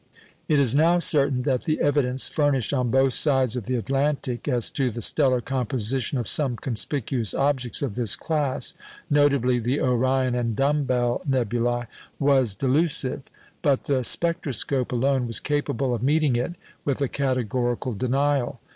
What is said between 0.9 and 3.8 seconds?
certain that the evidence furnished on both sides of the